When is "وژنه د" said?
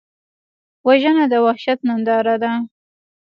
0.87-1.33